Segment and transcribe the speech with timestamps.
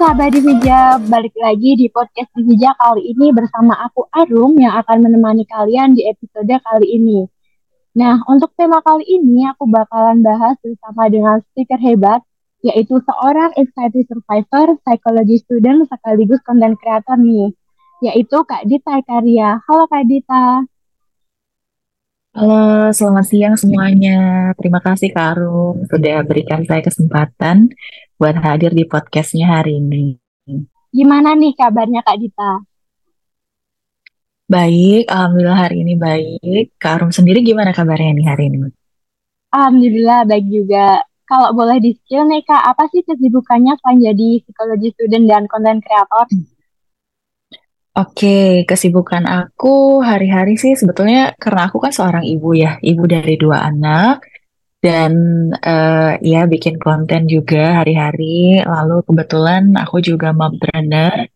[0.00, 5.44] sahabat Divija, balik lagi di podcast Divija kali ini bersama aku Arum yang akan menemani
[5.44, 7.28] kalian di episode kali ini.
[8.00, 12.24] Nah, untuk tema kali ini aku bakalan bahas bersama dengan speaker hebat,
[12.64, 17.52] yaitu seorang anxiety survivor, psychology student, sekaligus content creator nih,
[18.00, 19.60] yaitu Kak Dita Karya.
[19.68, 20.64] Halo Kak Dita.
[22.30, 24.54] Halo, selamat siang semuanya.
[24.54, 27.74] Terima kasih Kak Arum sudah berikan saya kesempatan
[28.14, 30.14] buat hadir di podcastnya hari ini.
[30.94, 32.62] Gimana nih kabarnya Kak Dita?
[34.46, 36.78] Baik, Alhamdulillah hari ini baik.
[36.78, 38.70] Kak Arum sendiri gimana kabarnya nih hari ini?
[39.50, 41.02] Alhamdulillah baik juga.
[41.26, 45.82] Kalau boleh di skill nih Kak, apa sih kesibukannya selain jadi psikologi student dan content
[45.82, 46.30] creator?
[47.90, 53.66] Oke, kesibukan aku hari-hari sih sebetulnya karena aku kan seorang ibu ya, ibu dari dua
[53.66, 54.22] anak
[54.78, 55.12] dan
[55.58, 58.62] uh, ya bikin konten juga hari-hari.
[58.62, 61.26] Lalu kebetulan aku juga mompreneur,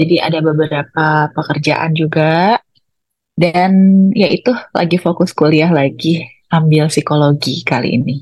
[0.00, 2.56] jadi ada beberapa pekerjaan juga.
[3.38, 3.70] Dan
[4.16, 8.16] ya itu lagi fokus kuliah lagi, ambil psikologi kali ini.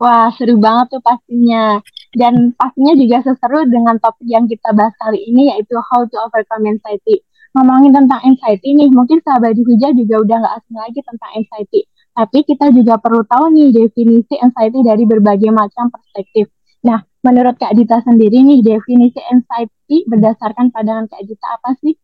[0.00, 1.78] Wah, seru banget tuh pastinya.
[2.14, 6.62] Dan pastinya juga seseru dengan topik yang kita bahas kali ini yaitu how to overcome
[6.70, 7.26] anxiety.
[7.54, 11.80] Ngomongin tentang anxiety nih, mungkin sahabat Dihija juga udah nggak asing lagi tentang anxiety.
[12.14, 16.46] Tapi kita juga perlu tahu nih definisi anxiety dari berbagai macam perspektif.
[16.86, 21.94] Nah, menurut Kak Dita sendiri nih, definisi anxiety berdasarkan pandangan Kak Dita apa sih?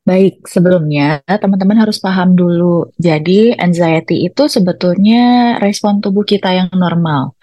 [0.00, 2.88] Baik, sebelumnya teman-teman harus paham dulu.
[2.96, 7.36] Jadi, anxiety itu sebetulnya respon tubuh kita yang normal,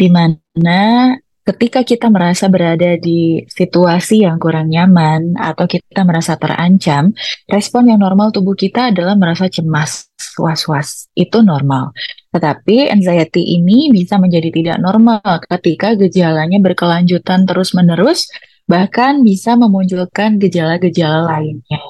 [0.00, 1.12] di mana
[1.44, 7.12] ketika kita merasa berada di situasi yang kurang nyaman atau kita merasa terancam,
[7.52, 10.08] respon yang normal tubuh kita adalah merasa cemas,
[10.40, 11.10] was-was.
[11.12, 11.92] Itu normal.
[12.32, 18.30] Tetapi anxiety ini bisa menjadi tidak normal ketika gejalanya berkelanjutan terus-menerus,
[18.64, 21.82] bahkan bisa memunculkan gejala-gejala lainnya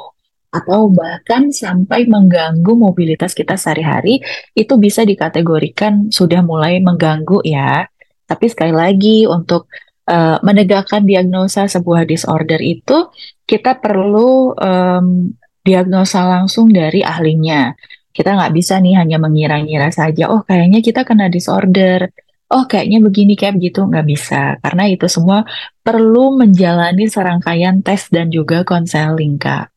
[0.50, 4.18] atau bahkan sampai mengganggu mobilitas kita sehari-hari,
[4.58, 7.86] itu bisa dikategorikan sudah mulai mengganggu ya.
[8.30, 9.66] Tapi sekali lagi untuk
[10.06, 13.10] uh, menegakkan diagnosa sebuah disorder itu
[13.42, 15.34] kita perlu um,
[15.66, 17.74] diagnosa langsung dari ahlinya.
[18.14, 22.10] Kita nggak bisa nih hanya mengira-ngira saja, oh kayaknya kita kena disorder,
[22.50, 24.58] oh kayaknya begini kayak begitu, nggak bisa.
[24.62, 25.46] Karena itu semua
[25.82, 29.70] perlu menjalani serangkaian tes dan juga konseling, Kak.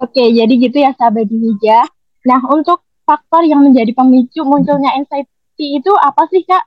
[0.00, 1.88] Oke, jadi gitu ya sahabat Dihija.
[2.28, 4.92] Nah, untuk faktor yang menjadi pemicu munculnya
[5.58, 6.64] itu apa sih, Kak?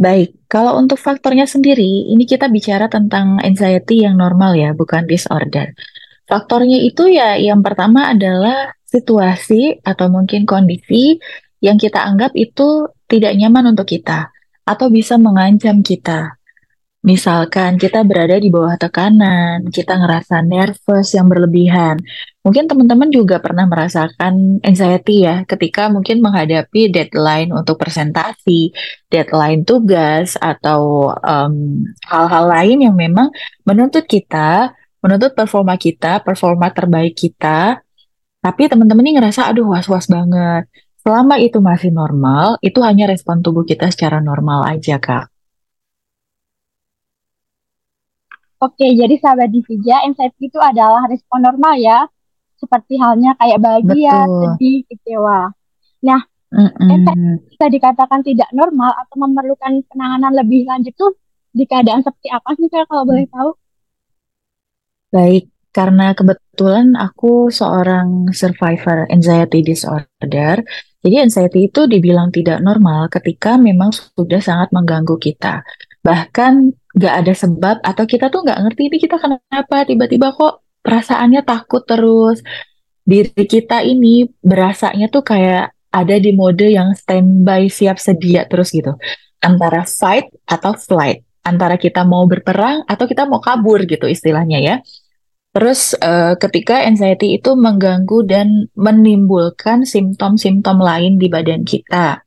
[0.00, 5.76] Baik, kalau untuk faktornya sendiri, ini kita bicara tentang anxiety yang normal ya, bukan disorder.
[6.24, 11.20] Faktornya itu ya yang pertama adalah situasi atau mungkin kondisi
[11.60, 14.32] yang kita anggap itu tidak nyaman untuk kita
[14.64, 16.39] atau bisa mengancam kita.
[17.00, 21.96] Misalkan kita berada di bawah tekanan, kita ngerasa nervous yang berlebihan.
[22.44, 28.76] Mungkin teman-teman juga pernah merasakan anxiety ya ketika mungkin menghadapi deadline untuk presentasi,
[29.08, 31.08] deadline tugas, atau
[32.04, 33.32] hal-hal um, lain yang memang
[33.64, 37.80] menuntut kita, menuntut performa kita, performa terbaik kita.
[38.44, 40.68] Tapi teman-teman ini ngerasa, aduh was-was banget.
[41.00, 45.39] Selama itu masih normal, itu hanya respon tubuh kita secara normal aja, Kak.
[48.60, 52.04] Oke, jadi sahabat Divija, anxiety itu adalah respon normal ya,
[52.60, 54.36] seperti halnya kayak bahagia, Betul.
[54.36, 55.40] sedih, kecewa.
[56.04, 56.20] Nah,
[56.76, 61.16] anxiety bisa dikatakan tidak normal atau memerlukan penanganan lebih lanjut tuh
[61.56, 63.50] di keadaan seperti apa sih kak kalau boleh tahu?
[65.10, 70.62] Baik, karena kebetulan aku seorang survivor anxiety disorder,
[71.00, 75.64] jadi anxiety itu dibilang tidak normal ketika memang sudah sangat mengganggu kita.
[76.04, 81.42] Bahkan nggak ada sebab atau kita tuh nggak ngerti ini kita kenapa tiba-tiba kok perasaannya
[81.44, 82.42] takut terus.
[83.04, 88.94] Diri kita ini berasanya tuh kayak ada di mode yang standby siap sedia terus gitu.
[89.42, 91.26] Antara fight atau flight.
[91.40, 94.76] Antara kita mau berperang atau kita mau kabur gitu istilahnya ya.
[95.50, 102.22] Terus uh, ketika anxiety itu mengganggu dan menimbulkan simptom-simptom lain di badan kita.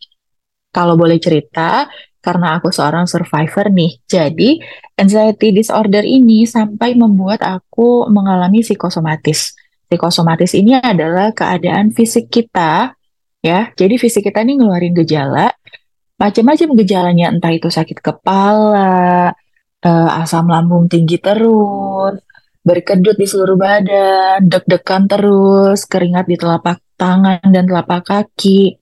[0.74, 1.88] Kalau boleh cerita
[2.24, 4.00] karena aku seorang survivor nih.
[4.08, 4.64] Jadi,
[4.96, 9.60] anxiety disorder ini sampai membuat aku mengalami psikosomatis.
[9.92, 12.96] Psikosomatis ini adalah keadaan fisik kita,
[13.44, 13.70] ya.
[13.76, 15.52] Jadi fisik kita ini ngeluarin gejala,
[16.16, 19.36] macam-macam gejalanya, entah itu sakit kepala,
[19.84, 22.24] uh, asam lambung tinggi terus,
[22.64, 28.80] berkedut di seluruh badan, deg-degan terus, keringat di telapak tangan dan telapak kaki,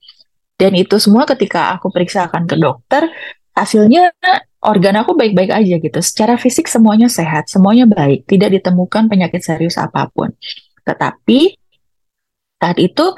[0.62, 3.10] Dan itu semua ketika aku periksakan ke dokter,
[3.50, 4.14] hasilnya
[4.62, 5.98] organ aku baik-baik aja gitu.
[5.98, 10.30] Secara fisik semuanya sehat, semuanya baik, tidak ditemukan penyakit serius apa pun.
[10.86, 11.58] Tetapi
[12.62, 13.10] saat itu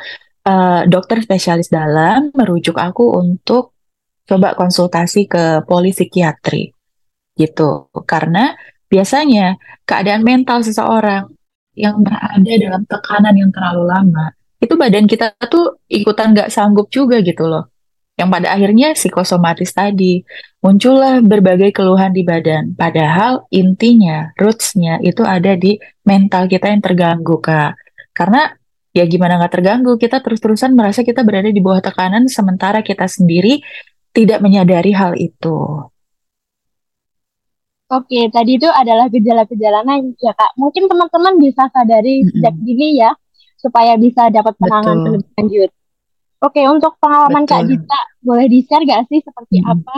[0.49, 3.76] uh, dokter spesialis dalam merujuk aku untuk
[4.25, 6.73] coba konsultasi ke polipsikiatri
[7.37, 7.93] gitu.
[8.08, 8.56] Karena
[8.88, 11.29] biasanya keadaan mental seseorang
[11.76, 14.32] yang berada dalam tekanan yang terlalu lama,
[14.64, 17.69] itu badan kita tuh ikutan nggak sanggup juga gitu loh.
[18.14, 20.22] Yang pada akhirnya psikosomatis tadi,
[20.62, 22.78] muncullah berbagai keluhan di badan.
[22.78, 25.75] Padahal intinya, rootsnya itu ada di
[26.06, 27.75] mental kita yang terganggu, Kak.
[28.14, 28.55] Karena
[28.94, 33.58] ya gimana nggak terganggu, kita terus-terusan merasa kita berada di bawah tekanan, sementara kita sendiri
[34.14, 35.90] tidak menyadari hal itu.
[37.90, 40.55] Oke, tadi itu adalah gejala-gejala naik ya kak.
[40.56, 42.32] Mungkin teman-teman bisa sadari mm -hmm.
[42.38, 43.10] sejak dini ya,
[43.64, 45.70] supaya bisa dapat penanganan lebih lanjut.
[46.44, 47.56] Oke, untuk pengalaman Betul.
[47.56, 49.72] kak Dita, boleh di-share gak sih seperti mm -hmm.
[49.72, 49.96] apa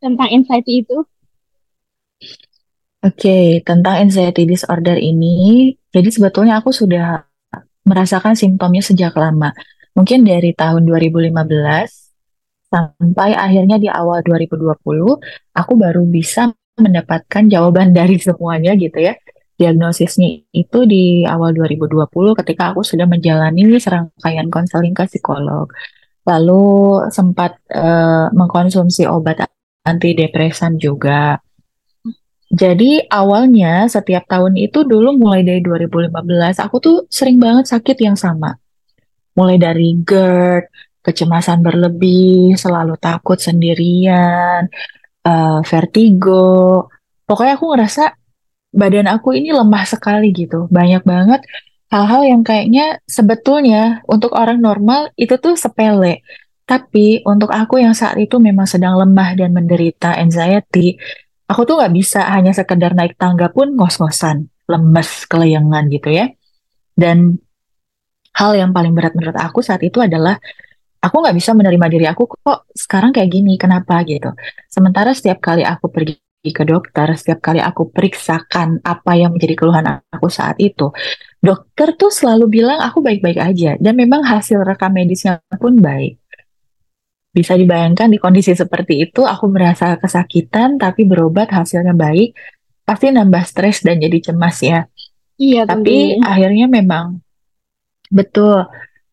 [0.00, 0.98] tentang anxiety itu?
[3.04, 7.28] Oke, tentang anxiety disorder ini, jadi sebetulnya aku sudah
[7.86, 9.52] merasakan simptomnya sejak lama.
[9.94, 11.30] Mungkin dari tahun 2015
[12.66, 15.22] sampai akhirnya di awal 2020,
[15.54, 19.14] aku baru bisa mendapatkan jawaban dari semuanya gitu ya.
[19.56, 22.12] Diagnosisnya itu di awal 2020
[22.44, 25.72] ketika aku sudah menjalani serangkaian konseling ke psikolog.
[26.28, 26.64] Lalu
[27.08, 29.48] sempat uh, mengkonsumsi obat
[29.86, 31.40] antidepresan juga.
[32.52, 36.12] Jadi awalnya setiap tahun itu dulu mulai dari 2015
[36.62, 38.54] aku tuh sering banget sakit yang sama.
[39.34, 40.68] Mulai dari GERD,
[41.00, 44.68] kecemasan berlebih, selalu takut sendirian,
[45.24, 46.86] uh, vertigo.
[47.26, 48.04] Pokoknya aku ngerasa
[48.76, 50.68] badan aku ini lemah sekali gitu.
[50.68, 51.40] Banyak banget
[51.88, 56.20] hal-hal yang kayaknya sebetulnya untuk orang normal itu tuh sepele.
[56.66, 60.98] Tapi untuk aku yang saat itu memang sedang lemah dan menderita anxiety,
[61.46, 66.26] aku tuh nggak bisa hanya sekedar naik tangga pun ngos-ngosan, lemes, keleyangan gitu ya.
[66.98, 67.38] Dan
[68.34, 70.36] hal yang paling berat menurut aku saat itu adalah
[71.00, 74.34] aku nggak bisa menerima diri aku kok sekarang kayak gini kenapa gitu
[74.68, 80.02] sementara setiap kali aku pergi ke dokter setiap kali aku periksakan apa yang menjadi keluhan
[80.10, 80.92] aku saat itu
[81.42, 86.20] dokter tuh selalu bilang aku baik-baik aja dan memang hasil rekam medisnya pun baik
[87.34, 92.32] bisa dibayangkan di kondisi seperti itu aku merasa kesakitan tapi berobat hasilnya baik
[92.86, 94.80] pasti nambah stres dan jadi cemas ya
[95.36, 96.24] iya tapi tentunya.
[96.24, 97.20] akhirnya memang
[98.08, 98.64] betul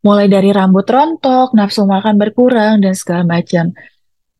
[0.03, 3.71] mulai dari rambut rontok, nafsu makan berkurang, dan segala macam.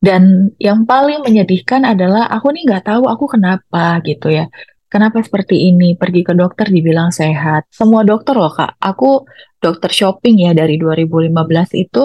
[0.04, 4.52] Dan yang paling menyedihkan adalah aku nih nggak tahu aku kenapa gitu ya.
[4.92, 5.96] Kenapa seperti ini?
[5.96, 7.66] Pergi ke dokter dibilang sehat.
[7.72, 8.76] Semua dokter loh kak.
[8.78, 9.24] Aku
[9.58, 11.32] dokter shopping ya dari 2015
[11.80, 12.02] itu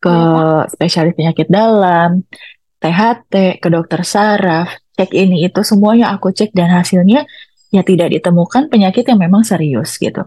[0.00, 2.24] ke ya, spesialis penyakit dalam,
[2.80, 7.28] THT, ke dokter saraf, cek ini itu semuanya aku cek dan hasilnya
[7.68, 10.24] ya tidak ditemukan penyakit yang memang serius gitu.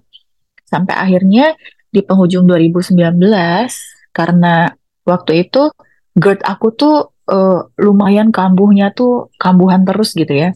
[0.70, 1.58] Sampai akhirnya
[1.90, 3.18] di penghujung 2019
[4.14, 4.70] karena
[5.10, 5.74] waktu itu
[6.18, 6.96] GERD aku tuh
[7.30, 10.50] uh, lumayan kambuhnya tuh kambuhan terus gitu ya.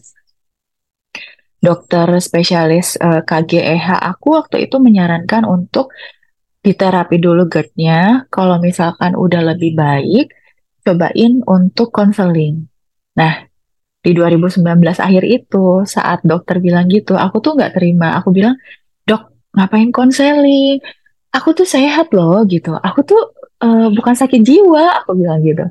[1.64, 5.94] Dokter spesialis uh, eh, KGEH aku waktu itu menyarankan untuk
[6.60, 8.28] diterapi dulu GERD-nya.
[8.28, 10.28] Kalau misalkan udah lebih baik,
[10.84, 12.68] cobain untuk konseling.
[13.16, 13.48] Nah,
[14.04, 14.60] di 2019
[15.00, 18.20] akhir itu saat dokter bilang gitu, aku tuh nggak terima.
[18.20, 18.60] Aku bilang,
[19.08, 20.84] dok, ngapain konseling?
[21.34, 22.78] Aku tuh sehat loh gitu.
[22.78, 25.66] Aku tuh uh, bukan sakit jiwa, aku bilang gitu.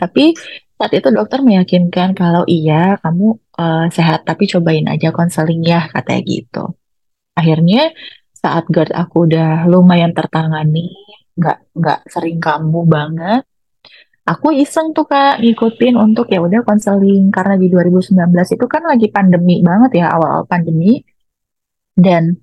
[0.00, 0.32] Tapi
[0.78, 6.22] saat itu dokter meyakinkan kalau iya kamu uh, sehat, tapi cobain aja konseling ya, katanya
[6.24, 6.64] gitu.
[7.36, 7.92] Akhirnya
[8.32, 10.94] saat GERD aku udah lumayan tertangani,
[11.34, 13.42] nggak nggak sering kambuh banget,
[14.28, 18.14] aku iseng tuh kak ngikutin untuk ya udah konseling karena di 2019
[18.54, 21.00] itu kan lagi pandemi banget ya awal-awal pandemi
[21.96, 22.36] dan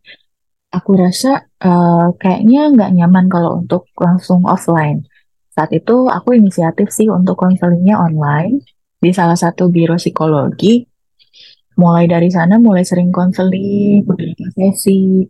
[0.75, 5.07] aku rasa uh, kayaknya nggak nyaman kalau untuk langsung offline.
[5.55, 8.59] Saat itu aku inisiatif sih untuk konselingnya online
[8.99, 10.83] di salah satu biro psikologi.
[11.79, 15.23] Mulai dari sana mulai sering konseling, beberapa sesi.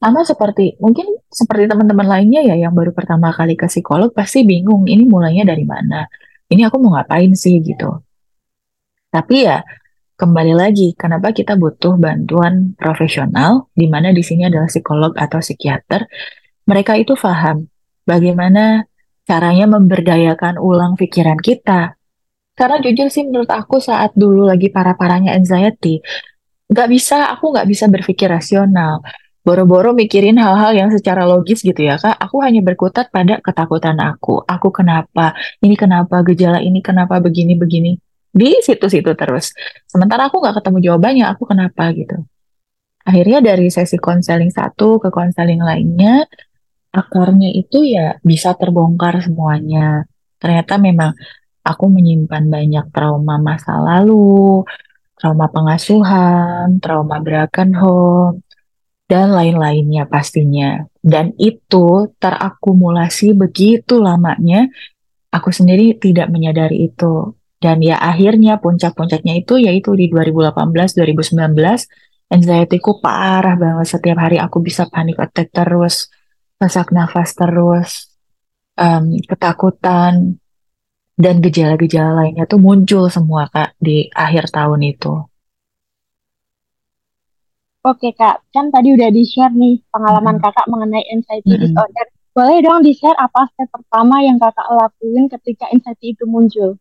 [0.00, 4.84] Sama seperti mungkin seperti teman-teman lainnya ya yang baru pertama kali ke psikolog pasti bingung
[4.88, 6.04] ini mulainya dari mana.
[6.48, 7.88] Ini aku mau ngapain sih gitu.
[9.08, 9.64] Tapi ya
[10.24, 16.08] kembali lagi, kenapa kita butuh bantuan profesional, di mana di sini adalah psikolog atau psikiater.
[16.64, 17.68] Mereka itu paham
[18.08, 18.88] bagaimana
[19.28, 22.00] caranya memberdayakan ulang pikiran kita.
[22.56, 26.00] Karena jujur sih menurut aku saat dulu lagi para-paranya anxiety,
[26.72, 29.04] nggak bisa, aku nggak bisa berpikir rasional.
[29.44, 32.16] boro-boro mikirin hal-hal yang secara logis gitu ya kak.
[32.16, 34.40] Aku hanya berkutat pada ketakutan aku.
[34.48, 35.36] Aku kenapa?
[35.60, 36.24] Ini kenapa?
[36.24, 38.13] Gejala ini kenapa begini-begini?
[38.34, 39.54] Di situ-situ terus.
[39.86, 41.24] Sementara aku nggak ketemu jawabannya.
[41.30, 42.18] Aku kenapa gitu.
[43.06, 46.26] Akhirnya dari sesi konseling satu ke konseling lainnya,
[46.90, 50.08] akarnya itu ya bisa terbongkar semuanya.
[50.42, 51.12] Ternyata memang
[51.62, 54.64] aku menyimpan banyak trauma masa lalu,
[55.20, 58.40] trauma pengasuhan, trauma broken home,
[59.04, 60.82] dan lain-lainnya pastinya.
[61.04, 64.64] Dan itu terakumulasi begitu lamanya,
[65.28, 67.36] aku sendiri tidak menyadari itu.
[67.64, 71.88] Dan ya akhirnya puncak-puncaknya itu yaitu di 2018-2019,
[72.28, 73.86] anxiety-ku parah banget.
[73.88, 76.12] Setiap hari aku bisa panik attack terus,
[76.60, 77.90] sesak nafas terus,
[78.76, 80.36] um, ketakutan,
[81.14, 85.12] dan gejala-gejala lainnya tuh muncul semua Kak di akhir tahun itu.
[87.84, 90.44] Oke Kak, kan tadi udah di-share nih pengalaman Mm-mm.
[90.44, 91.60] Kakak mengenai anxiety Mm-mm.
[91.60, 92.06] disorder.
[92.34, 96.76] Boleh dong di-share apa step pertama yang Kakak lakuin ketika anxiety itu muncul?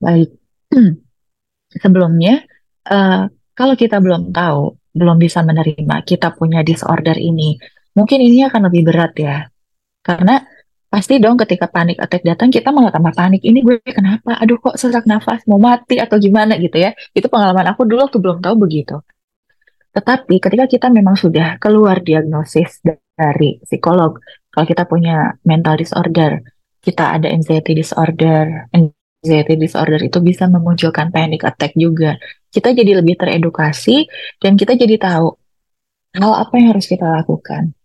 [0.00, 0.28] Baik.
[1.82, 2.42] Sebelumnya,
[2.88, 7.60] uh, kalau kita belum tahu, belum bisa menerima kita punya disorder ini,
[7.94, 9.46] mungkin ini akan lebih berat ya.
[10.00, 10.40] Karena
[10.90, 13.44] pasti dong ketika panik attack datang, kita malah tambah panik.
[13.44, 14.40] Ini gue kenapa?
[14.40, 16.96] Aduh kok sesak nafas, mau mati atau gimana gitu ya.
[17.14, 18.98] Itu pengalaman aku dulu waktu belum tahu begitu.
[19.94, 24.18] Tetapi ketika kita memang sudah keluar diagnosis dari psikolog,
[24.50, 26.42] kalau kita punya mental disorder,
[26.80, 28.70] kita ada anxiety disorder,
[29.20, 32.16] anxiety disorder itu bisa memunculkan panic attack juga.
[32.48, 34.08] Kita jadi lebih teredukasi
[34.40, 35.36] dan kita jadi tahu
[36.16, 37.76] hal apa yang harus kita lakukan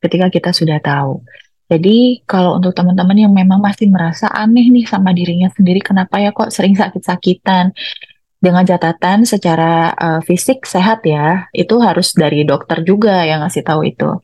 [0.00, 1.20] ketika kita sudah tahu.
[1.64, 6.30] Jadi kalau untuk teman-teman yang memang masih merasa aneh nih sama dirinya sendiri, kenapa ya
[6.30, 7.72] kok sering sakit-sakitan?
[8.44, 13.88] Dengan catatan secara uh, fisik sehat ya, itu harus dari dokter juga yang ngasih tahu
[13.88, 14.20] itu.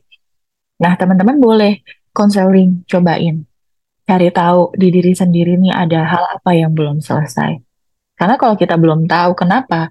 [0.77, 1.81] Nah, teman-teman boleh
[2.13, 3.41] konseling, cobain.
[4.05, 7.61] Cari tahu di diri sendiri nih ada hal apa yang belum selesai.
[8.17, 9.89] Karena kalau kita belum tahu kenapa,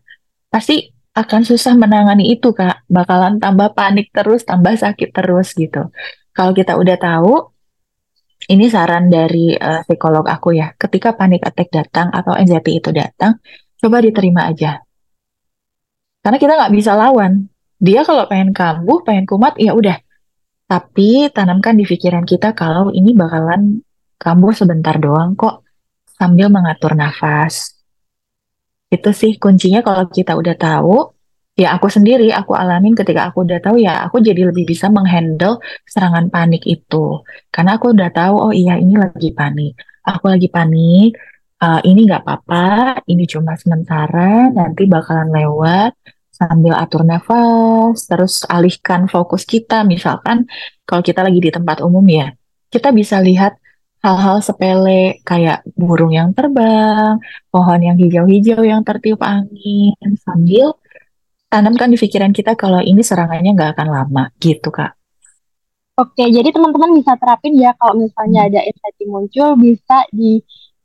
[0.50, 2.87] pasti akan susah menangani itu, Kak.
[2.87, 5.90] Bakalan tambah panik terus, tambah sakit terus gitu.
[6.31, 7.35] Kalau kita udah tahu,
[8.50, 10.73] ini saran dari uh, psikolog aku ya.
[10.79, 13.43] Ketika panik attack datang atau anxiety itu datang,
[13.83, 14.79] coba diterima aja.
[16.23, 17.50] Karena kita nggak bisa lawan.
[17.81, 19.97] Dia kalau pengen kambuh, pengen kumat, ya udah.
[20.71, 23.83] Tapi tanamkan di pikiran kita kalau ini bakalan
[24.21, 25.65] kambuh sebentar doang kok,
[26.05, 27.81] sambil mengatur nafas.
[28.93, 31.17] Itu sih kuncinya kalau kita udah tahu,
[31.57, 35.57] ya aku sendiri, aku alamin ketika aku udah tahu ya aku jadi lebih bisa menghandle
[35.89, 37.25] serangan panik itu.
[37.49, 39.81] Karena aku udah tahu, oh iya ini lagi panik.
[40.05, 41.17] Aku lagi panik,
[41.65, 45.97] uh, ini nggak apa-apa, ini cuma sementara, nanti bakalan lewat
[46.29, 49.85] sambil atur nafas, terus alihkan fokus kita.
[49.85, 50.49] Misalkan
[50.89, 52.33] kalau kita lagi di tempat umum ya,
[52.73, 53.61] kita bisa lihat
[54.00, 57.21] hal-hal sepele kayak burung yang terbang,
[57.52, 60.76] pohon yang hijau-hijau yang tertiup angin, sambil
[61.52, 64.97] tanamkan di pikiran kita kalau ini serangannya nggak akan lama, gitu Kak.
[66.00, 68.49] Oke, jadi teman-teman bisa terapin ya kalau misalnya hmm.
[68.49, 70.40] ada anxiety muncul, bisa di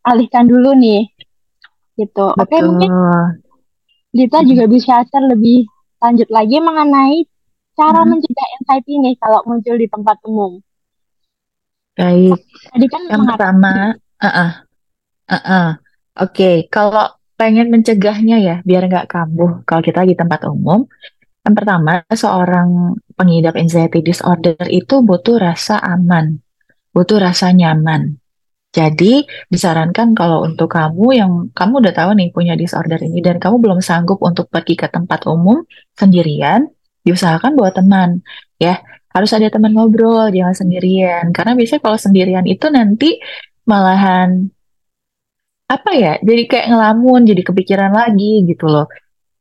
[0.05, 1.10] alihkan dulu nih
[1.98, 2.91] gitu oke okay, mungkin
[4.13, 4.48] kita hmm.
[4.53, 5.65] juga bisa share lebih
[6.00, 7.25] lanjut lagi mengenai
[7.75, 8.10] cara hmm.
[8.13, 10.62] mencegah anxiety ini kalau muncul di tempat umum
[11.96, 12.40] baik
[12.72, 14.52] tadi kan yang pertama uh -uh.
[15.25, 15.68] Uh -uh.
[16.20, 16.56] oke okay.
[16.68, 20.88] kalau pengen mencegahnya ya biar nggak kambuh kalau kita di tempat umum
[21.46, 26.40] yang pertama seorang pengidap anxiety disorder itu butuh rasa aman
[26.96, 28.20] butuh rasa nyaman
[28.75, 33.64] jadi disarankan kalau untuk kamu yang kamu udah tahu nih punya disorder ini dan kamu
[33.64, 35.64] belum sanggup untuk pergi ke tempat umum
[35.96, 36.68] sendirian,
[37.08, 38.20] diusahakan bawa teman
[38.60, 38.84] ya.
[39.15, 41.31] Harus ada teman ngobrol, jangan sendirian.
[41.31, 43.15] Karena biasanya kalau sendirian itu nanti
[43.63, 44.51] malahan
[45.72, 46.13] apa ya?
[46.19, 48.91] Jadi kayak ngelamun, jadi kepikiran lagi gitu loh.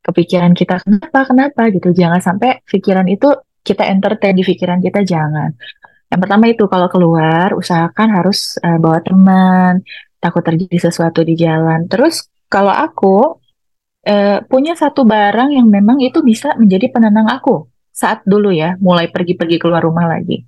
[0.06, 1.90] Kepikiran kita kenapa kenapa gitu.
[1.90, 3.34] Jangan sampai pikiran itu
[3.66, 5.50] kita entertain di pikiran kita jangan.
[6.06, 9.82] Yang pertama itu kalau keluar usahakan harus uh, bawa teman,
[10.22, 11.90] takut terjadi sesuatu di jalan.
[11.90, 13.42] Terus kalau aku
[14.06, 19.06] uh, punya satu barang yang memang itu bisa menjadi penenang aku saat dulu ya mulai
[19.06, 20.42] pergi-pergi keluar rumah lagi.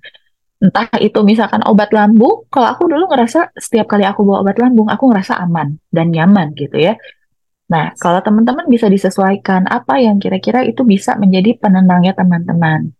[0.57, 4.89] Entah itu misalkan obat lambung, kalau aku dulu ngerasa setiap kali aku bawa obat lambung,
[4.89, 6.97] aku ngerasa aman dan nyaman gitu ya.
[7.69, 12.91] Nah, kalau teman-teman bisa disesuaikan apa yang kira-kira itu bisa menjadi penenangnya teman-teman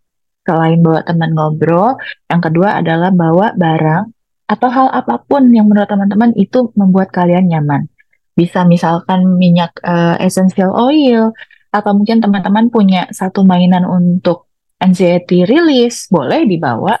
[0.48, 2.00] selain bawa teman ngobrol,
[2.32, 4.04] yang kedua adalah bawa barang
[4.48, 7.84] atau hal apa pun yang menurut teman-teman itu membuat kalian nyaman.
[8.32, 11.36] Bisa misalkan minyak uh, essential oil,
[11.68, 14.48] atau mungkin teman-teman punya satu mainan untuk
[14.80, 16.96] anxiety release, boleh dibawa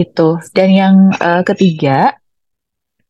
[0.00, 0.40] itu.
[0.50, 2.16] Dan yang uh, ketiga,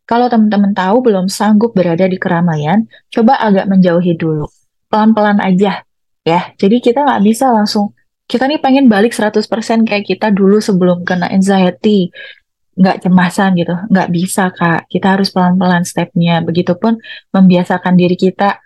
[0.04, 4.48] kalau teman-teman tahu belum sanggup berada di keramaian, coba agak menjauhi dulu.
[4.92, 5.84] Pelan-pelan aja
[6.26, 6.40] ya.
[6.56, 7.92] Jadi kita nggak bisa langsung
[8.24, 9.44] kita nih pengen balik 100%
[9.84, 12.08] kayak kita dulu sebelum kena anxiety
[12.74, 16.98] nggak cemasan gitu nggak bisa kak kita harus pelan-pelan stepnya begitupun
[17.30, 18.63] membiasakan diri kita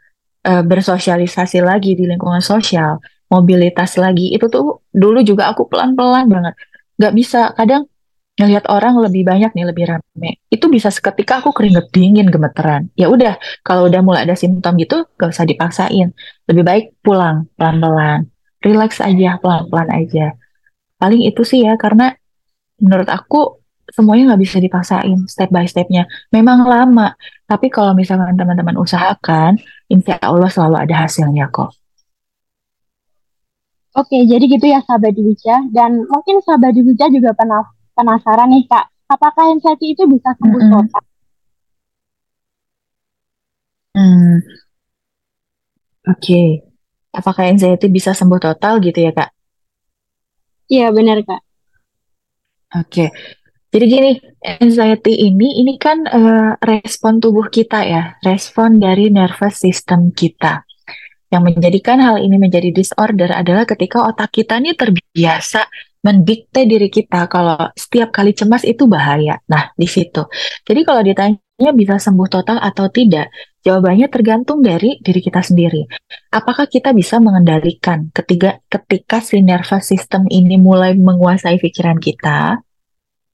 [0.49, 2.97] uh, bersosialisasi lagi di lingkungan sosial
[3.29, 6.55] mobilitas lagi itu tuh dulu juga aku pelan-pelan banget.
[6.97, 7.85] Nggak bisa kadang
[8.39, 10.41] ngelihat orang lebih banyak nih lebih rame.
[10.49, 12.89] Itu bisa seketika aku keringet dingin gemeteran.
[12.95, 13.37] Ya udah
[13.67, 16.15] kalau udah mulai ada simptom gitu gak usah dipaksain.
[16.47, 18.31] Lebih baik pulang pelan-pelan.
[18.63, 20.39] Relax aja pelan-pelan aja.
[21.03, 22.15] Paling itu sih ya karena
[22.79, 23.58] menurut aku
[23.93, 26.05] semuanya nggak bisa dipaksain step by stepnya.
[26.33, 27.17] Memang lama,
[27.49, 29.57] tapi kalau misalkan teman-teman usahakan,
[29.89, 31.73] insya Allah selalu ada hasilnya kok.
[33.99, 35.65] Oke, jadi gitu ya sahabat Divija.
[35.75, 37.67] Dan mungkin sahabat Divija juga pernah
[37.99, 40.75] penasaran nih kak, apakah anxiety itu bisa sembuh mm -hmm.
[40.87, 41.05] total?
[43.99, 44.39] Hmm,
[46.07, 46.21] oke.
[46.23, 46.49] Okay.
[47.11, 49.35] Apakah anxiety bisa sembuh total gitu ya kak?
[50.69, 51.43] Iya benar kak.
[52.77, 53.09] Oke, okay.
[53.69, 60.09] Jadi gini, anxiety ini ini kan uh, respon tubuh kita ya, respon dari nervous system
[60.17, 60.65] kita.
[61.29, 65.69] Yang menjadikan hal ini menjadi disorder adalah ketika otak kita ini terbiasa
[66.01, 69.37] mendikte diri kita kalau setiap kali cemas itu bahaya.
[69.53, 70.25] Nah, di situ.
[70.65, 73.29] Jadi kalau ditanya bisa sembuh total atau tidak,
[73.61, 75.85] jawabannya tergantung dari diri kita sendiri.
[76.33, 82.65] Apakah kita bisa mengendalikan ketika ketika si nervous system ini mulai menguasai pikiran kita?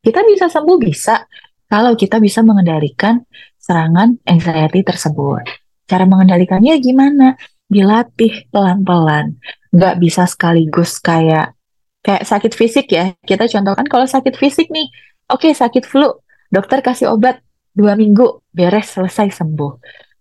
[0.04, 1.25] Kita bisa sembuh bisa
[1.64, 3.25] kalau kita bisa mengendalikan
[3.56, 5.49] serangan anxiety tersebut.
[5.88, 7.40] Cara mengendalikannya gimana?
[7.64, 9.40] Dilatih pelan-pelan.
[9.73, 11.56] Nggak bisa sekaligus kayak
[12.04, 13.16] kayak sakit fisik ya.
[13.25, 14.93] Kita contohkan kalau sakit fisik nih,
[15.32, 16.12] oke okay, sakit flu,
[16.52, 17.40] dokter kasih obat
[17.73, 19.73] dua minggu, beres selesai sembuh.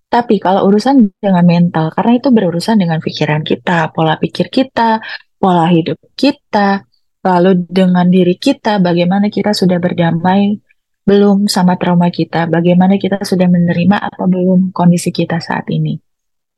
[0.07, 5.01] Tapi kalau urusan dengan mental, karena itu berurusan dengan pikiran kita, pola pikir kita,
[5.41, 6.85] pola hidup kita,
[7.23, 10.59] Lalu dengan diri kita, bagaimana kita sudah berdamai
[11.03, 15.99] belum sama trauma kita, bagaimana kita sudah menerima atau belum kondisi kita saat ini.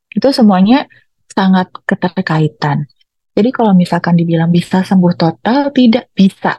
[0.10, 0.89] Itu semuanya
[1.30, 2.89] sangat keterkaitan.
[3.36, 6.58] Jadi kalau misalkan dibilang bisa sembuh total, tidak bisa.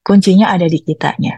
[0.00, 1.36] Kuncinya ada di kitanya.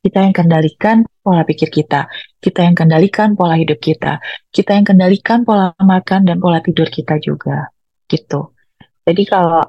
[0.00, 2.08] Kita yang kendalikan pola pikir kita,
[2.40, 7.20] kita yang kendalikan pola hidup kita, kita yang kendalikan pola makan dan pola tidur kita
[7.20, 7.68] juga.
[8.08, 8.56] Gitu.
[9.04, 9.60] Jadi kalau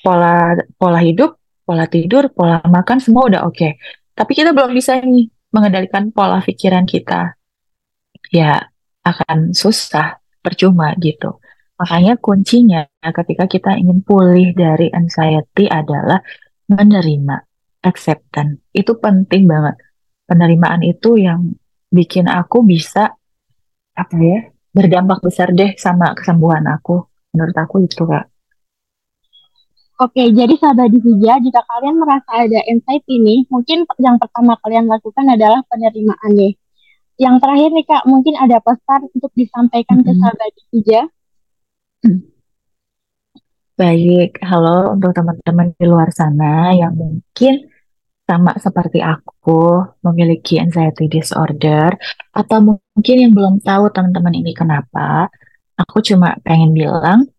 [0.00, 3.56] pola pola hidup, pola tidur, pola makan semua udah oke.
[3.56, 3.72] Okay.
[4.16, 7.36] Tapi kita belum bisa nih mengendalikan pola pikiran kita.
[8.32, 8.68] Ya
[9.06, 11.38] akan susah, percuma gitu.
[11.76, 16.18] Makanya kuncinya ketika kita ingin pulih dari anxiety adalah
[16.66, 17.36] menerima,
[17.84, 18.64] acceptance.
[18.72, 19.76] Itu penting banget.
[20.26, 21.54] Penerimaan itu yang
[21.92, 23.14] bikin aku bisa
[23.96, 24.40] apa ya
[24.74, 27.06] berdampak besar deh sama kesembuhan aku.
[27.36, 28.35] Menurut aku itu kak.
[29.96, 35.24] Oke, jadi sahabat Divija, jika kalian merasa ada anxiety nih, mungkin yang pertama kalian lakukan
[35.24, 36.52] adalah penerimaan nih.
[37.16, 40.12] Yang terakhir nih Kak, mungkin ada pesan untuk disampaikan mm-hmm.
[40.12, 41.00] ke sahabat Divija.
[43.80, 47.72] Baik, halo untuk teman-teman di luar sana yang mungkin
[48.28, 51.96] sama seperti aku memiliki anxiety disorder
[52.36, 55.32] atau mungkin yang belum tahu teman-teman ini kenapa,
[55.80, 57.32] aku cuma pengen bilang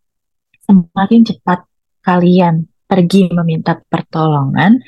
[0.66, 1.67] semakin cepat
[2.08, 4.80] kalian pergi meminta pertolongan,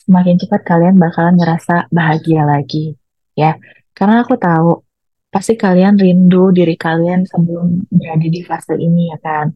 [0.00, 2.96] semakin cepat kalian bakalan ngerasa bahagia lagi,
[3.36, 3.60] ya.
[3.92, 4.80] Karena aku tahu
[5.28, 9.52] pasti kalian rindu diri kalian sebelum berada di fase ini ya kan.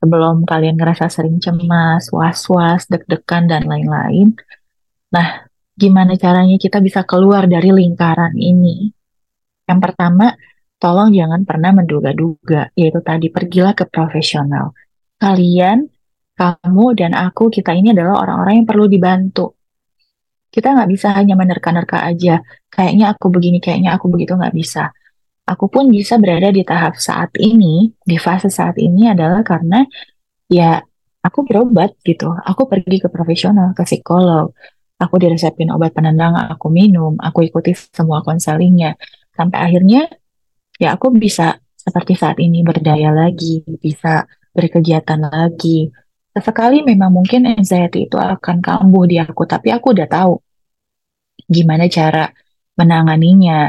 [0.00, 4.34] Sebelum kalian ngerasa sering cemas, was-was, deg-degan dan lain-lain.
[5.14, 5.46] Nah,
[5.78, 8.90] gimana caranya kita bisa keluar dari lingkaran ini?
[9.68, 10.34] Yang pertama,
[10.82, 14.74] tolong jangan pernah menduga-duga, yaitu tadi pergilah ke profesional.
[15.22, 15.86] Kalian
[16.42, 19.54] kamu dan aku, kita ini adalah orang-orang yang perlu dibantu.
[20.50, 22.42] Kita nggak bisa hanya menerka-nerka aja.
[22.66, 24.90] Kayaknya aku begini, kayaknya aku begitu, nggak bisa.
[25.46, 29.86] Aku pun bisa berada di tahap saat ini, di fase saat ini adalah karena
[30.50, 30.82] ya
[31.22, 32.34] aku berobat gitu.
[32.34, 34.50] Aku pergi ke profesional, ke psikolog.
[34.98, 38.98] Aku diresepin obat penenang, aku minum, aku ikuti semua konselingnya.
[39.34, 40.06] Sampai akhirnya
[40.78, 44.22] ya aku bisa seperti saat ini berdaya lagi, bisa
[44.54, 45.90] berkegiatan lagi,
[46.32, 50.34] Sesekali memang mungkin anxiety itu akan kambuh di aku, tapi aku udah tahu
[51.44, 52.24] gimana cara
[52.80, 53.68] menanganinya.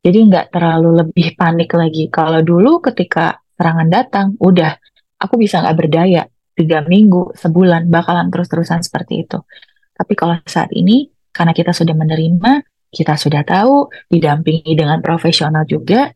[0.00, 2.10] Jadi nggak terlalu lebih panik lagi.
[2.10, 4.74] Kalau dulu ketika serangan datang, udah
[5.22, 6.26] aku bisa nggak berdaya,
[6.58, 9.38] tiga minggu, sebulan, bakalan terus-terusan seperti itu.
[9.94, 16.10] Tapi kalau saat ini, karena kita sudah menerima, kita sudah tahu, didampingi dengan profesional juga,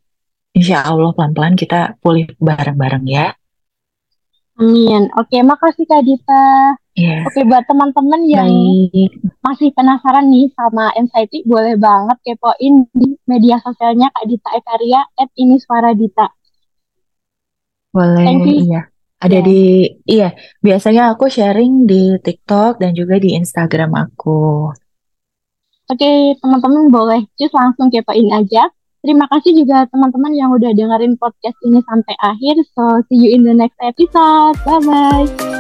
[0.57, 3.37] insya Allah pelan-pelan kita pulih bareng-bareng ya.
[4.55, 5.11] Amin.
[5.19, 6.79] Oke, makasih Kak Dita.
[6.95, 7.27] Yeah.
[7.27, 9.11] Oke, buat teman-teman yang Baik.
[9.43, 15.27] masih penasaran nih sama Anxiety, boleh banget kepoin di media sosialnya Kak Dita Ekaria, at
[15.35, 16.31] ini suara Dita.
[17.91, 18.63] Boleh, Thank you.
[18.63, 18.83] iya.
[19.25, 19.47] Ada Ya.
[19.47, 19.63] di,
[20.05, 20.29] iya,
[20.61, 24.71] biasanya aku sharing di TikTok dan juga di Instagram aku.
[25.91, 28.71] Oke, teman-teman boleh just langsung kepoin aja.
[29.05, 32.57] Terima kasih juga teman-teman yang udah dengerin podcast ini sampai akhir.
[32.73, 34.57] So, see you in the next episode.
[34.65, 35.54] Bye-bye.